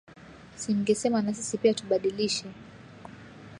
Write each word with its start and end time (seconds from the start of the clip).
Si 0.55 0.73
mngesema 0.73 1.21
na 1.21 1.33
sisi 1.33 1.57
pia 1.57 1.73
tubadilishe 1.73 2.45